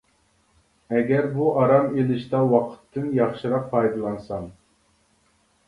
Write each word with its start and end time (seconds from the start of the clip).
ئەگەر 0.95 1.27
بۇ 1.35 1.49
ئارام 1.59 1.85
ئېلىشتا 1.99 2.41
ۋاقىتتىن 2.55 3.13
ياخشىراق 3.21 3.71
پايدىلانسام. 3.77 4.51